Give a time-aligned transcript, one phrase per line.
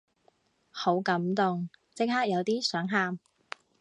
[0.71, 3.19] 好感動，即刻有啲想喊